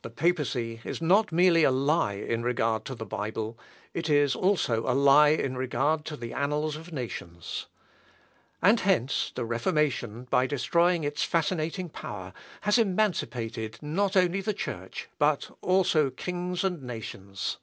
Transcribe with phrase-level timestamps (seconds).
[0.00, 3.58] The papacy is not merely a lie in regard to the Bible,
[3.92, 7.66] it is also a lie in regard to the annals of nations.
[8.62, 15.10] And hence the Reformation, by destroying its fascinating power, has emancipated not only the Church,
[15.18, 17.58] but also kings and nations.